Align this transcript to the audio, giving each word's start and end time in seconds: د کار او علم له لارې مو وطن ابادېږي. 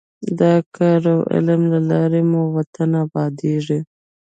د 0.39 0.41
کار 0.75 1.03
او 1.13 1.21
علم 1.33 1.61
له 1.71 1.79
لارې 1.89 2.21
مو 2.29 2.41
وطن 2.55 2.91
ابادېږي. 3.05 3.79